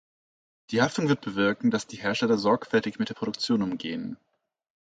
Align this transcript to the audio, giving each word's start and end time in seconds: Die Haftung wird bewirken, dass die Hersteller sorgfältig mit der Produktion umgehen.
Die 0.71 0.81
Haftung 0.81 1.09
wird 1.09 1.21
bewirken, 1.21 1.69
dass 1.69 1.85
die 1.85 1.97
Hersteller 2.01 2.35
sorgfältig 2.39 2.97
mit 2.97 3.09
der 3.09 3.13
Produktion 3.13 3.61
umgehen. 3.61 4.17